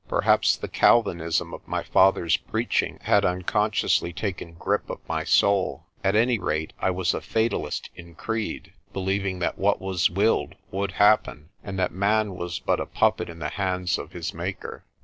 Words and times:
Perhaps 0.07 0.55
the 0.57 0.67
Calvinism 0.67 1.53
of 1.53 1.67
my 1.67 1.83
father's 1.83 2.35
preaching 2.35 2.97
had 3.03 3.23
unconsciously 3.23 4.11
taken 4.11 4.53
grip 4.53 4.89
of 4.89 4.97
my 5.07 5.23
soul. 5.23 5.85
At 6.03 6.15
any 6.15 6.39
rate 6.39 6.73
I 6.79 6.89
was 6.89 7.13
a 7.13 7.21
fatalist 7.21 7.91
in 7.95 8.15
creed, 8.15 8.73
believing 8.93 9.37
that 9.41 9.59
what 9.59 9.79
was 9.79 10.09
willed 10.09 10.55
would 10.71 10.93
happen 10.93 11.49
and 11.63 11.77
that 11.77 11.91
man 11.91 12.33
was 12.33 12.57
but 12.57 12.79
a 12.79 12.87
puppet 12.87 13.29
in 13.29 13.37
the 13.37 13.49
hands 13.49 13.99
of 13.99 14.13
his 14.13 14.33
Maker. 14.33 14.83